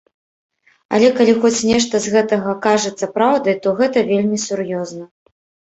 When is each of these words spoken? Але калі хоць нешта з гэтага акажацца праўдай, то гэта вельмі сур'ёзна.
Але 0.97 1.09
калі 1.19 1.35
хоць 1.43 1.65
нешта 1.73 1.95
з 2.07 2.15
гэтага 2.15 2.47
акажацца 2.55 3.05
праўдай, 3.21 3.55
то 3.63 3.77
гэта 3.85 4.07
вельмі 4.11 4.43
сур'ёзна. 4.49 5.03